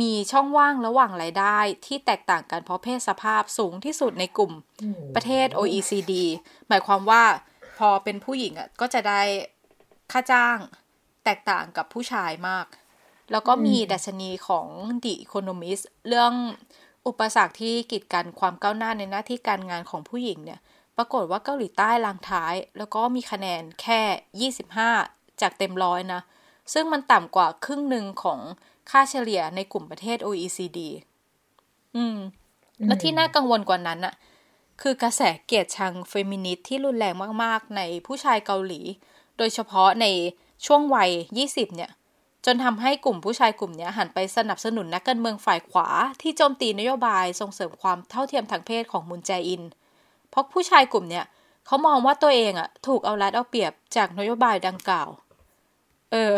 [0.00, 4.52] มีช่องว่างระหว่างรายได้ที่แตกต่างกันเพราะเพศสภาพสูงที่สุดในกลุ่ม
[5.14, 6.12] ประเทศ OECD
[6.68, 7.22] หมายความว่า
[7.78, 9.22] พอเป็นผู้หญิงอะก็จะได้
[10.12, 10.58] ค่าจ้าง
[11.24, 12.66] แตกต่างกับผู้ชายมาก
[13.32, 14.66] แล้วก็มีดัชนีของ
[15.04, 16.32] The Economist เรื่อง
[17.06, 20.60] อุปสรรคที่กีดกันความก้าวหน้าในหน้าที่การงานของผู้หญิงเนี่ย
[20.96, 24.50] ปรากฏว่าเกาหลีใต้ลังท้าย แล้วก็มีคะแนนแค่
[24.98, 26.22] 25 จากเต็มร้อยนะ
[26.72, 28.40] ซึ่งมันต่ำกว่าครึ่งหนึ่งของ
[28.90, 30.78] ค่าเฉลี่ยในกลุ่มประเทศ OECD
[31.96, 32.18] อืม
[32.86, 34.14] แล้วที่น่ากังวลกว่านั้นอะ
[34.82, 38.80] คือกระแสเกลียดชังเฟมินิสต์ที่รุนแรงมากๆ ในผู้ชายเกาหลี
[39.38, 40.06] โดยเฉพาะใน
[40.66, 41.10] ช่วงวัย
[41.44, 41.90] 20 เนี่ย
[42.46, 45.88] จนทำให้กลุ่มผู้ชายกลุ่มนี้หันไปสนับสนุนนักการเมืองฝ่ายขวา
[46.22, 49.62] ที่โจมตีนโยบายส่งเสริมความเท่าเทียมทางเพศของมุนแจอิน
[50.30, 51.24] เพราะผู้ชายกลุ่มเนี้ย
[51.66, 55.08] เขามองว่าตัวเองอะถูกเอารัดเอาเปรียบจากนโยบายดังกล่าว
[56.12, 56.34] เออ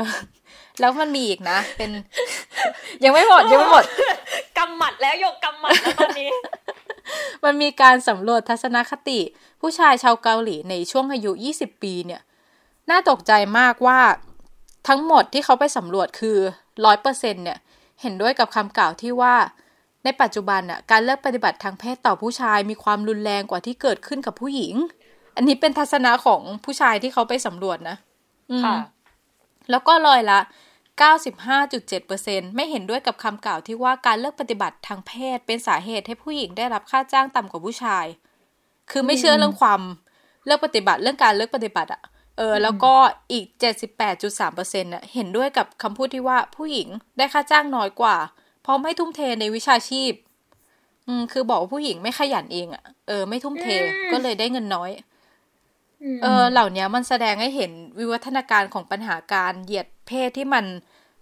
[0.80, 1.90] แล้วมันมีอีกนะ เป็น
[3.04, 3.84] ยังไม่หมดยังไม่หมด
[4.58, 6.30] กำหมัดแล้วยกกำหมัดแล้วตอนนี้
[7.44, 9.20] มันมีการสำรวจทัศนคติ
[9.60, 12.22] ผู้ชายชาวเกาหลีในช่วงอายุ 20 ปีเนี่ย
[12.90, 14.00] น่าตกใจมากว่า
[14.88, 16.38] ทั้งหมดที่เขาไปสำรวจคือ
[16.84, 17.58] ร้อยเปอร์เซ็นเนี่ย
[18.02, 19.34] เห็นด้วยกับคำกล่าวที่ว่า
[20.04, 24.74] ในปัจจุบันน่ะการเลิกปฏิบัติทางเพศต่อผู้ชายมีความรุนแรงกว่าที่เกิดขึ้นกับผู้หญิง
[25.36, 27.96] อันนี้เป็นทัศนะของผู้ชายที่เขาไปสำรวจนะ
[28.64, 28.74] ค่ะ
[29.70, 30.40] แล้วก็ลอยละ
[31.02, 38.06] 95.7%ไม่เห็นด้วยกับคำกล่าวที่ว่าการเลิกปฏิบัติทางเพศเป็นสาเหตุให้ผู้หญิงได้รับค่าจ้างต่ำกว่าผู้ชาย
[38.90, 39.80] คือไม่เชื่อเรื่องความ
[40.46, 42.02] เลิกปฏิบัติเรื่องการเลิกปฏิบัติอะ
[42.38, 42.92] เออแล้วก็
[43.32, 43.46] อีก
[44.14, 48.16] 78.3%น่ะเห็นด้วยกับคำพูดที่ว่าผู้หญิงได้ค่าจ้างน้อยกว่า
[48.62, 50.12] เพราะไม่ทุ่มเทในวิชาชีพ
[51.06, 53.66] อืมคือบอกว่าผู้หญิงไม่ขยันเองอะ่ะเออไม่ทุ่มเท
[54.12, 54.90] ก็เลยได้เงินน้อย
[56.22, 60.64] เออเหล่านี้มันแสดงให้เห็นวิวัฒนาการของปัญหาการเหยียดเพศที่มัน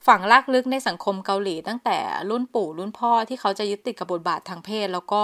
[0.06, 1.98] ฝังลากลึกในสังคมเกาหลี ตั้งแต่
[2.30, 5.22] รุ่นปู่รุ่นพ่อที่เขาจะยึดติดกับบทบาททางเพศ แล้วก็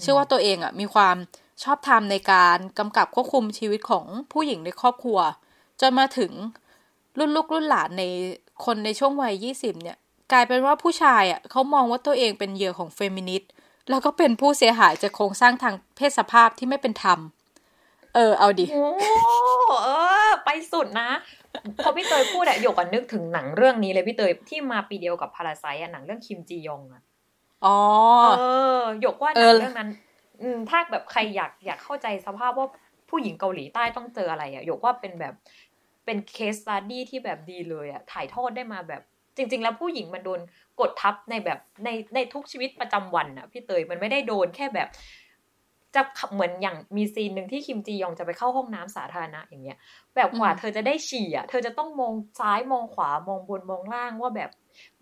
[0.00, 1.16] เชื่อว่าตัวเองอะ่ะมีความ
[1.62, 5.18] ชอบธรรมในการกำกับควบคุมชีวิตของผู้หญิงในครอบครัว
[5.80, 6.32] จนมาถึง
[7.18, 8.04] รุ่นลูกรุ่นหลานใน
[8.64, 9.96] คนในช่วงวัยยี่สิบเนี่ย
[10.32, 13.50] กลายเป็นว่าผู้ชายอะเขามองว่าตัวเองเป็นเหยื่อของเฟมินิสต์
[13.90, 17.18] แล้วก็เป็นผู้เสียหายจากโครงสร้างทางเพศสภาพที่ไม่เป็นธรรม
[18.14, 18.86] เออเอาดิโอ้
[19.84, 19.88] เอ
[20.28, 21.10] อ ไปสุดนะ
[21.82, 27.02] พอพี่เตยพูดอะหยกนึกถึงหนังเรื่องนี้เลยพี่เตยที่มาปีเดียวกับ Parasite อะหนังเรื่องคิมจียองอะ
[27.64, 27.78] อ๋อ
[28.22, 28.42] เอ
[28.78, 29.90] อหยกว่าหนังเรื่องนั้น
[30.42, 32.68] อืมถ้าแบบใครอยากอยากเข้าใจสภาพว่า
[33.10, 35.34] ผู้หญิงเกาหลีใต้ต้องเจออะไรอะหยกว่าเป็นแบบ
[36.04, 39.02] เป็น case study ที่แบบดีเลยอะ่ะถ่ายทอดได้มาแบบ
[39.36, 40.40] จริง ๆ แล้วผู้หญิงมันโดน
[40.80, 44.88] กดทับในแบบในในทุกชีวิตประจำวันอะ่ะพี่เตยมันไม่ได้โดนแค่แบบ
[45.94, 46.02] จะ
[46.32, 49.78] เหมือนอย่างมีซีนหนึ่งที่คิมจียองจะไปเข้าห้องน้ำสาธารณะอย่างเงี้ย
[50.14, 54.50] แบบกว่าเธอจะได้ฉี่อะ เธอจะต้องมองซ้ายมองขวามองบนมองล่างว่าแบบ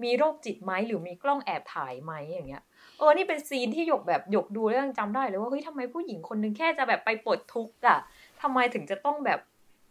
[0.02, 2.62] มีโรคจิตไหมหรือมีกล้องแอบถ่ายไหมอย่างเงี้ย
[2.98, 7.98] เออนี่เป็นซีนที่หยกแบบหยกดูแล้วยังจำได้เลยว่าเฮ้ยทำไมผู้หญิงคนนึงแค่จะแบบไปปลดทุกข์อะ
[8.42, 9.40] ทำไมถึงจะต้องแบบ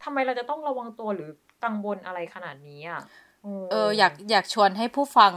[0.04, 1.30] ทำไมเราจะต้องระวังตัวหรือ
[1.64, 3.02] กังวลอะไรขนาดนี้อะ
[3.72, 5.34] เอออยากอยากชวนให้ผู้ฟัง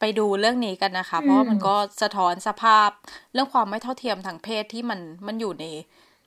[0.00, 2.90] ไปดูเรื่องนี้กันนะคะ เพราะว่ามันก็สะท้อนสภาพ
[3.32, 5.64] เรื่องความไม่เท่าเทียมทางเพศที่มันมันอยู่ใน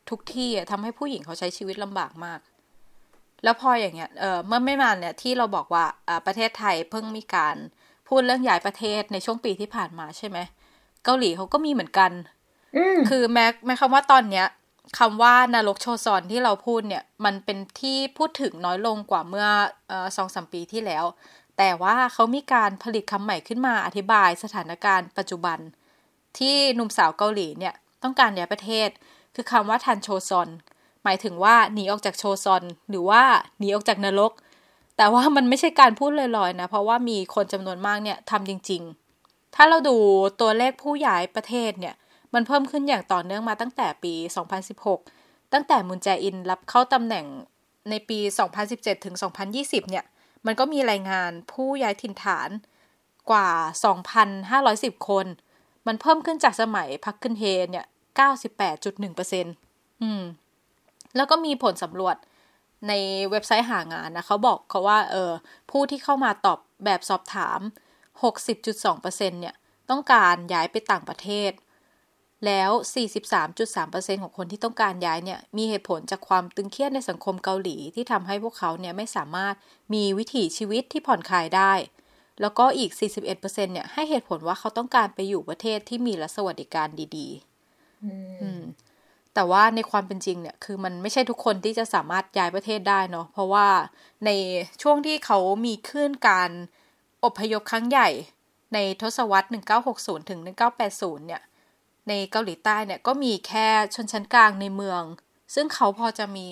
[0.10, 2.40] ทุกที่ทำให้ผู้หญิงเขาใช้ชีวิตลำบากมาก
[3.44, 5.86] แล้วพออย่างเงี้ยเออเมื่อไม่นานเนี่ยที่เราบอกว่า
[6.26, 7.56] ประเทศไทยเพิ่งมีการ
[8.08, 10.38] พูดเรื่องย้ายประเทศในช่วงปีที่ผ่านมาใช่ไหม
[11.04, 12.12] เกาหลีเขาก็มีเหมือนกัน
[13.10, 14.48] คือแม้แม้คำว่าตอนเนี้ย
[15.00, 19.48] คำว่านรกโชซอนที่เราพูดเนี่ย มันเป็นที่พูดถึงน้อยลงกว่าเมื่อ
[20.18, 21.04] สองสามปีที่แล้ว
[21.62, 25.60] แต่ว่าเขามีการผลิตคำใหม่ขึ้นมาอธิบายสถานการณ์ปัจจุบัน
[26.38, 28.90] ที่หนุ่มสาวเกาหลีเนี่ยต้องการย้ายประเทศ
[29.36, 30.50] คือคำว่าทันโชซอน
[31.04, 33.24] หมายถึงว่าหนีออกจากโชซอน หรือว่า
[33.60, 34.32] หนีออกจากนรก
[34.98, 38.82] แต่ว่ามันไม่ใช่การพูดลอยๆนะ เพราะว่ามีคนจำนวนมากเนี่ยทำจริง
[39.20, 39.96] ๆ ถ้าเราดู
[40.42, 41.96] ตัวเลขผู้ย้ายประเทศเนี่ย
[42.34, 44.14] มันเพิ่มขึ้นอย่างต่อเนื่องมาตั้งแต่ปี
[44.84, 47.26] 2016 ตั้งแต่มุนแจอินรับเข้าตำแหน่ง
[47.90, 48.20] ในปี
[48.62, 49.16] 2017 ถึง
[49.54, 50.06] 2020 เนี่ย
[50.46, 52.50] มันก็มีรายงานผู้ย้ายถิ่นฐาน
[53.32, 53.50] กว่า
[54.28, 55.26] 2,510 คน
[55.88, 57.86] มันเพิ่มขึ้นจากสมัยพักขึ้นเฮเนี่ย
[58.74, 60.24] 98.1%อืม
[61.16, 62.16] แล้วก็มีผลสำรวจ
[62.88, 62.94] ใน
[63.32, 65.32] เว็บไซต์หางานนะเขาบอกเขาว่า เออ
[65.72, 67.60] ผู้ที่เข้ามาตอบแบบสอบถาม
[68.22, 69.56] 60.2%เนี่ย
[69.90, 71.52] ต้องการย้ายไปต่างประเทศ
[72.46, 72.72] แล้ว
[73.48, 79.56] 43.3%ของคนที่ต้องการย้ายเนี่ย มีเหตุผลจากความตึงเครียดในสังคมเกาหลีที่ทำให้พวกเขาเนี่ยไม่สามารถ
[79.94, 81.74] มีวิถีชีวิตที่ผ่อนคลายได้
[82.42, 82.92] แล้วก็อีก
[83.32, 88.04] 41%เนี่ยให้เหตุผลว่าเขาต้องการไปอยู่ประเทศที่มีรัฐสวัสดิการดีๆ
[88.42, 88.62] อืม
[89.34, 93.68] แต่ว่าในความเป็นจริงเนี่ย คือมันไม่ใช่ทุกคนที่จะสามารถย้ายประเทศได้เนาะ เพราะว่า
[94.26, 94.30] ใน
[94.82, 96.52] ช่วงที่เขามีขึ้นการ
[97.26, 98.10] อพยพครั้งใหญ่
[98.74, 99.48] ในทศวรรษ
[99.88, 100.40] 1960 ถึง
[100.84, 101.42] 1980 เนี่ย
[102.10, 105.04] ในเกาหลีใต้เนี่ยก็มีแค่ชนชั้นกลางในเมือง
[105.56, 106.48] ซึ่งเขาพอจะมี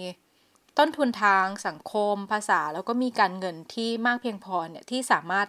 [0.77, 5.47] ต้นทุนทางสังคมภาษาแล้วก็มีการเงินที่มากเพียงพอเนี่ยที่สามารถ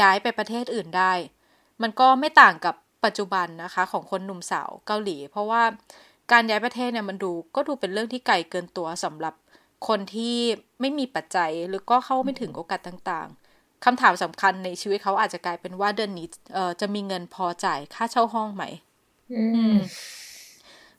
[0.00, 1.12] ย้ายไปประเทศอื่นได้
[1.82, 5.62] มันก็ไม่ต่างกับปัจจุบันนะคะของคนหนุ่มสาวเกาหลี เพราะว่า
[6.32, 9.34] การย้ายประเทศเนี่ยมันดูก็ดูเป็นเรื่องที่ไกลเกินตัวสำหรับ
[9.88, 10.36] คนที่
[10.80, 16.26] ไม่มีปัจจัยหรือก็เข้าไม่ถึงโอกาสต่างๆคำถามสำคัญในชีวิตเขาอาจจะกลายเป็นว่าเดือนนี้
[16.80, 18.64] จะมีเงินพอจ่ายค่าเช่าห้องไหม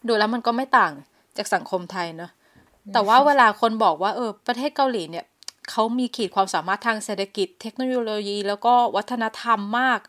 [0.08, 0.91] ดูแล้วมันก็ไม่ต่าง
[1.38, 2.32] จากสังคมไทยเนอะ
[2.94, 5.26] แต่ว่าเวลาคนบอกว่าเออประเทศเกาหลีเนี่ย
[5.70, 10.00] เขามีขีดความสามารถทางเศรษฐกิจ เทคโนโลยี แล้วก็วัฒนธรรมมาก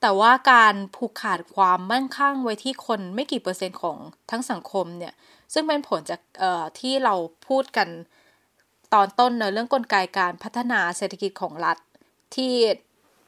[0.00, 3.98] แต่ว่าการผูกขาดความมั่นคงไว้ที่คนไม่กี่เปอร์เซ็นต์ของ
[4.30, 5.12] ทั้งสังคมเนี่ย
[5.52, 6.20] ซึ่งเป็นผลจาก
[6.80, 7.14] ที่เรา
[7.48, 7.88] พูดกัน
[8.94, 11.78] ตอนต้นเนอะเรื่องกลไกการพัฒนาเศรษฐกิจของรัฐ
[12.34, 12.52] ที่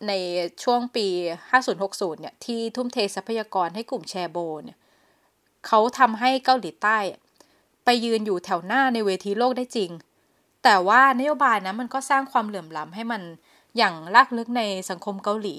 [0.09, 0.13] ใน
[0.63, 1.07] ช่วงปี
[1.65, 4.79] 5060 เนี่ย ที่ทุ่มเททรัพยากรให้กลุ่มแชโบเนี่ย
[5.67, 6.99] เขาทำให้เกาหลีใต้
[7.85, 9.91] ไปยืนอยู่แถวหน้าในเวทีโลกได้จริง
[10.65, 13.23] แต่ว่านโยบายนะมันก็สร้างความเหลื่อมล้ำให้มัน
[13.77, 15.57] อย่างลากลึกในสังคมเกาหลี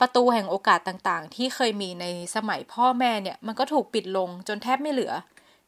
[0.00, 5.12] ประตูแห่งโอกาสต่างๆ ที่เคยมีในสมัยพ่อแม่เนี่ย มันก็ถูกปิดลงจนแทบไม่เหลือ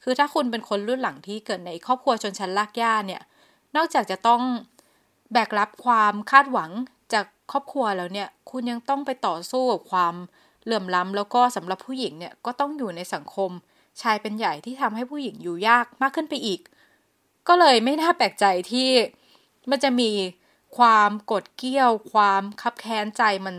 [0.03, 3.23] คือถ้าคุณเป็นคนรุ่นหลังที่เกิดในครอบครัวชนชั้นลากย่าเนี่ย
[3.77, 4.43] นอกจากจะต้อง
[5.33, 6.71] แบกรับความคาดหวัง
[7.51, 10.15] ครอบครัวแล้วเนี่ย คุณยังต้องไปต่อสู้กับความ
[10.65, 13.51] เหลื่อมล้ำแล้วก็สำหรับผู้หญิงเนี่ยก็ต้องอยู่ในสังคม
[14.01, 16.61] ชายเป็นใหญ่ที่ทำให้ผู้หญิงอยู่ยากมากขึ้นไปอีก
[17.49, 18.89] ก็เลยไม่น่าแปลกใจที่
[19.71, 20.11] มันจะมี
[20.79, 23.57] ความกดเกี้ยว ความคับแค้นใจมัน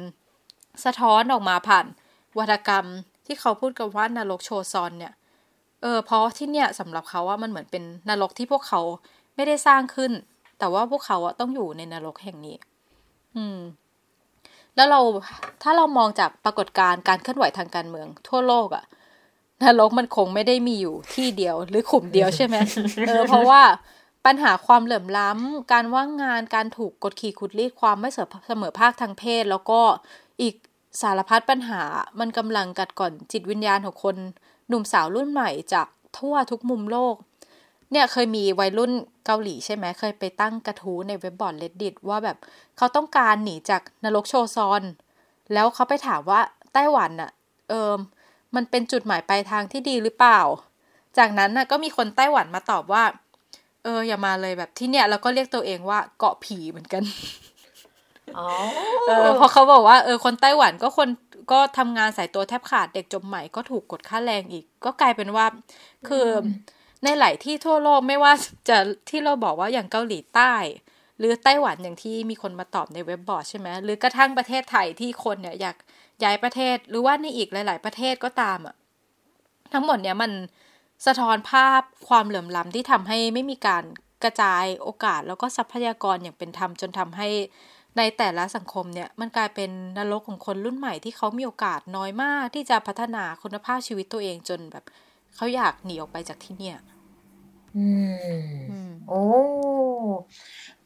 [0.86, 1.86] สะท้อนออกมาผ่าน
[2.38, 2.86] วัฒกรรม
[3.26, 5.14] ที่เขาพูดกันว่านรกโชซอนเนี่ย
[5.82, 8.82] เออเพราะที่เนี่ยสำหรับเขาว่ามันเหมือนเป็นนรกที่พวกเขา
[9.36, 10.12] ไม่ได้สร้างขึ้น
[10.60, 12.58] แต่ว่าพวกเขาอะต้องอยู่ในนรกแห่งนี้
[13.40, 13.60] อืม
[14.76, 15.02] แล้วเรา
[15.64, 18.84] ถ้าเรามองจากปรากฏการณ์การเคลื่อนไหวทางการเมือง ทั่วโลกอะ
[19.64, 22.56] นรกมันคงไม่ได้มีอยู่ที่เดียวหรือขุมเดียวใช่ไหม
[23.08, 23.62] เออเพราะว่า
[24.26, 28.10] ปัญหาความเหลื่อมล้ำการว่างงานการถูกกดขี่ขุดรีดความไม่
[28.48, 29.80] เสมอภาคทางเพศ แล้วก็
[30.42, 30.56] อีก
[31.02, 31.82] สารพัดปัญหา
[32.20, 34.16] มันกำลังกัดก่อนจิตวิญญาณของคน
[34.68, 37.16] หนุ่มสาวรุ่นใหม่จากทั่วทุกมุมโลก
[37.92, 38.92] เนี่ยเคยมีวัยรุ่น
[39.26, 42.38] เกาหลีใช่ไหมเคยไปตั้งกระทู้ในเว็บบอร์ดเลดดิตว่าแบบ
[42.78, 44.84] เขาต้องการหนีจากนรกโชซอน
[45.54, 46.42] แล้วเขาไปถามว่า
[46.74, 47.32] ไต้หวันอะ
[47.70, 47.94] เออ
[48.56, 50.40] มันเป็นจุดหมายปลายทางที่ดีหรือเปล่า
[51.18, 53.04] จากนั้นน่ะก็มีคนไต้หวันมาตอบว่า
[53.84, 57.04] เอออย่ามาเลยแบบที่เนี่ยแล้วก็เรียกตัวเองว่าเกาะผีเหมือนกัน
[58.38, 58.48] อ๋อ
[59.08, 61.10] เออเพราะเขาบอกว่าเออคนไต้หวันก็คน
[61.52, 65.46] ก็ทำงานสายตัวแทบขาดเด็กจบใหม่ก็ถูกกดค่าแรงอีก ก็กลายเป็นว่า
[66.08, 66.28] คือ
[67.04, 68.34] ในหลายที่ทั่วโลกไม่ว่า
[68.70, 68.78] จะ
[69.10, 70.54] ที่เราบอกว่าอย่างเกาหลีใต้
[71.20, 75.76] หรือไต้หวันอย่างที่มีคนมาตอบในเว็บบอร์ดใช่ไหมหรือกระทั่งประเทศไทยที่คนเนี่ยอยาก
[76.24, 78.76] ย้ายประเทศหรือว่าในอีกหลาย ๆ ประเทศก็ตามอะ
[79.74, 80.32] ทั้งหมดเนี่ยมัน
[81.08, 83.84] สะท้อนภาพความเหลื่อมล้ำที่ทำให้ไม่มีการ
[84.24, 87.30] กระจายโอกาสแล้วก็ทรัพยากรอย่างเป็นธรรมจนทำให้
[87.98, 94.86] ในแต่ละสังคมเนี่ยมันกลายเป็นนรกของคนรุ่นใหม่ที่เขามีโอกาสน้อยมากที่จะพัฒนาคุณภาพชีวิตตัวเองจนแบบ
[95.36, 96.78] เขาอยากหนีออกไปจากที่เนี่ย
[97.78, 97.88] อื
[98.88, 99.24] ม โอ้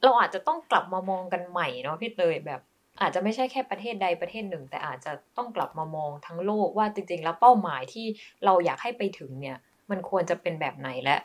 [0.04, 2.62] เราอาจจะต้องกลับมามองกันใหม่เนาะพี่เตยแบบ
[3.02, 8.06] อาจจะไม่ใช่แค่ประเทศใดประเทศหนึ่ง แต่อาจจะต้องกลับมามองทั้งโลกว่าจริง ๆ แล้วเป้าหมายที่
[8.46, 9.58] เราอยากให้ไปถึงเนี่ย
[9.92, 11.18] มันควรจะเป็นแบบไหนและ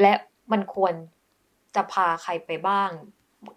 [0.00, 0.12] และ
[0.52, 0.94] มันควร
[1.76, 2.90] จะพาใครไปบ้าง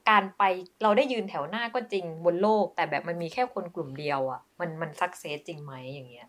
[0.10, 0.44] การไป
[0.84, 6.28] เราได้ยืนแถวหน้าก็จริงบนโลก แต่แบบมันมีแค่คนกลุ่มเดียวอะ่ะ มันมันสักเซสจริงไหมอย่างเงี้ย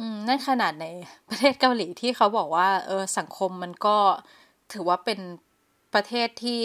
[0.00, 0.86] อืมนั่นขนาดใน
[1.28, 3.96] ประเทศเกาหลีที่เขาบอกว่า เออสังคมมันก็
[4.72, 5.20] ถือว่าเป็น
[5.94, 6.60] ประเทศที่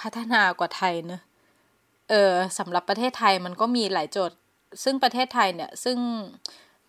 [0.00, 1.22] พัฒนากว่าไทยเนอะ
[2.10, 4.36] เออสำหรับประเทศไทยมันก็มีหลายโจทย์
[4.84, 5.98] ซึ่งประเทศไทยเนี่ย ซึ่ง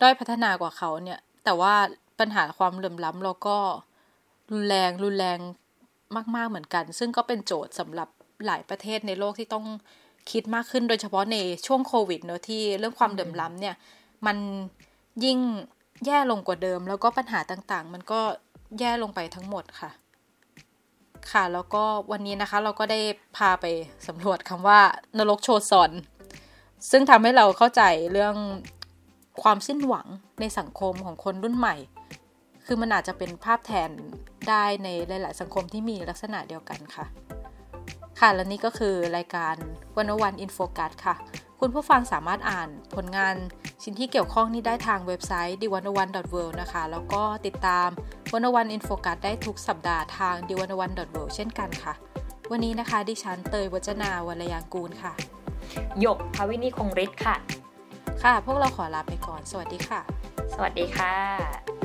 [0.01, 1.73] ด้อยพัฒนากว่าเขาเนี่ย แต่ว่า
[2.19, 3.57] ปัญหาความเหลื่อมล้ำเราก็
[4.51, 5.39] รุนแรงรุนแรง
[6.35, 8.09] มาก ๆเหมือนกัน ซึ่งก็เป็นโจทย์สำหรับ
[8.45, 9.65] หลายประเทศในโลกที่ต้อง
[10.31, 13.75] คิดมากขึ้นโดยเฉพาะในช่วงโควิดเนอะที่เรื่องความเหลื่อมล้ำเนี่ย
[14.25, 14.37] มัน
[15.23, 15.39] ยิ่ง
[16.05, 18.21] แย่ลงกว่าเดิม แล้วก็ปัญหาต่างๆ มันก็
[18.79, 19.91] แย่ลงไปทั้งหมดค่ะ
[21.31, 22.99] ค่ะแล้วก็วันนี้นะคะเราก็ได้
[23.37, 23.65] พาไป
[24.07, 24.79] สำรวจคำว่า
[25.17, 25.91] นรกโชซอน
[26.91, 28.35] ซึ่งทำให้เราเข้าใจเรื่อง
[29.43, 30.07] ความสิ้นหวัง
[30.39, 31.75] ในสังคมของคนรุ่นใหม่
[32.65, 33.89] คือมันอาจจะเป็นภาพแทน
[34.49, 37.05] ได้ในหลาย ๆ สังคมที่มีลักษณะเดียวกันค่ะ
[38.19, 39.55] ค่ะและนี่ก็คือรายการ
[39.97, 41.15] วันวันอินโฟกัสค่ะ
[41.59, 43.35] คุณผู้ฟังสามารถอ่านผลงาน
[43.83, 47.89] ชิ้นที่เกี่ยวข้องนี้ได้ทางเว็บไซต์ d 1 1 w o r l d นะคะ แล้วก็ติดตาม
[48.33, 50.99] วันวันอินโฟกัสได้ทุกสัปดาห์ทาง d 1 1 w o r l d
[51.35, 51.93] เช่นกันค่ะ
[52.51, 55.13] วันนี้นะคะ ดิฉันเตยวัจนาวรยางกูลค่ะ
[55.99, 57.35] หยกภาวินีคงฤทธิ์ค่ะ
[58.23, 60.01] ค่ะ พวกเราขอลาไปก่อน สวัสดีค่ะ
[60.53, 61.82] สวัสดีค่ะ